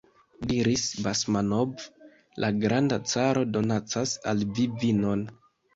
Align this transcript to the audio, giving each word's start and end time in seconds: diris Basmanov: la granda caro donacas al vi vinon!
diris 0.51 0.85
Basmanov: 1.07 1.85
la 2.45 2.51
granda 2.65 3.01
caro 3.15 3.47
donacas 3.55 4.19
al 4.35 4.47
vi 4.55 4.71
vinon! 4.85 5.29